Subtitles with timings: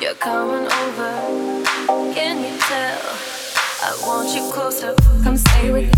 [0.00, 1.64] You're coming over,
[2.14, 3.00] can you tell?
[3.80, 5.93] I want you closer, come stay with me.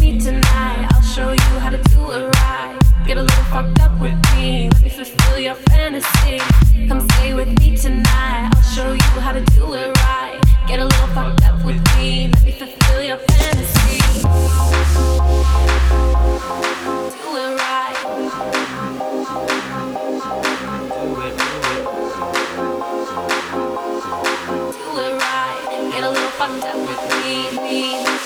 [26.46, 28.25] Come with me, me.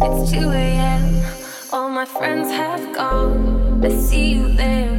[0.00, 1.22] It's 2 a.m.
[1.72, 3.84] All my friends have gone.
[3.84, 4.94] I see you there.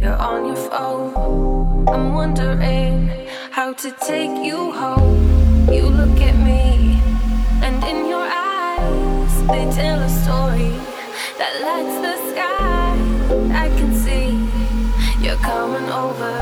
[0.00, 1.88] You're on your phone.
[1.88, 3.10] I'm wondering
[3.50, 5.68] how to take you home.
[5.72, 7.00] You look at me,
[7.62, 10.70] and in your eyes, they tell a story
[11.38, 13.64] that lights the sky.
[13.64, 14.38] I can see
[15.20, 16.32] you're coming over.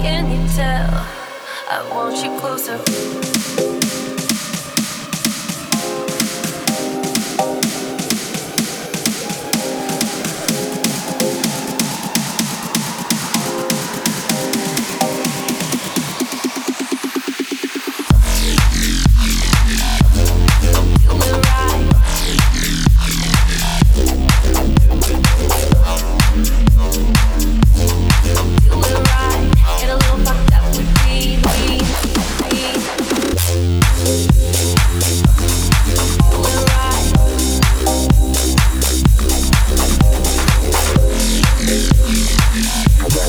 [0.00, 0.88] Can you tell?
[1.70, 3.77] I want you closer.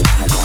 [0.05, 0.38] I'm